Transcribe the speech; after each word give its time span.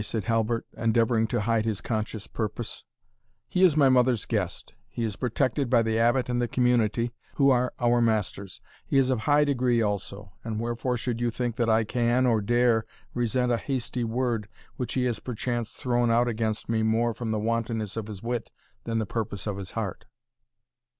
said 0.03 0.23
Halbert, 0.23 0.65
endeavouring 0.75 1.27
to 1.27 1.41
hide 1.41 1.63
his 1.63 1.79
conscious 1.79 2.25
purpose 2.25 2.85
"he 3.47 3.63
is 3.63 3.77
my 3.77 3.87
mother's 3.87 4.25
guest 4.25 4.73
he 4.89 5.03
is 5.03 5.15
protected 5.15 5.69
by 5.69 5.83
the 5.83 5.99
Abbot 5.99 6.27
and 6.27 6.41
the 6.41 6.47
community, 6.47 7.11
who 7.35 7.51
are 7.51 7.71
our 7.79 8.01
masters 8.01 8.61
he 8.83 8.97
is 8.97 9.11
of 9.11 9.19
high 9.19 9.43
degree 9.43 9.79
also, 9.79 10.31
and 10.43 10.59
wherefore 10.59 10.97
should 10.97 11.21
you 11.21 11.29
think 11.29 11.55
that 11.57 11.69
I 11.69 11.83
can, 11.83 12.25
or 12.25 12.41
dare, 12.41 12.83
resent 13.13 13.51
a 13.51 13.57
hasty 13.57 14.03
word, 14.03 14.47
which 14.75 14.93
he 14.95 15.03
has 15.03 15.19
perchance 15.19 15.73
thrown 15.73 16.09
out 16.09 16.27
against 16.27 16.67
me 16.67 16.81
more 16.81 17.13
from 17.13 17.29
the 17.29 17.37
wantonness 17.37 17.95
of 17.95 18.07
his 18.07 18.23
wit, 18.23 18.49
than 18.85 18.97
the 18.97 19.05
purpose 19.05 19.45
of 19.45 19.57
his 19.57 19.69
heart?" 19.77 20.07